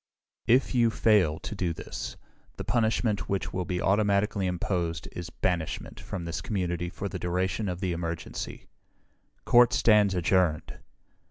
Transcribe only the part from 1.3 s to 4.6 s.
to do this, the punishment which will be automatically